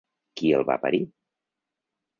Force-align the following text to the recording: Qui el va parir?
Qui 0.41 0.49
el 0.61 0.65
va 0.71 0.79
parir? 0.87 1.03